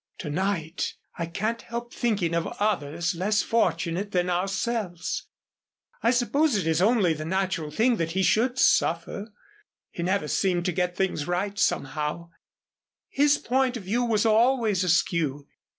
[0.17, 5.27] To night, I can't help thinking of others less fortunate than ourselves.
[6.01, 9.31] I suppose it's only the natural thing that he should suffer.
[9.91, 12.31] He never seemed to get things right, somehow;
[13.09, 15.47] his point of view was always askew.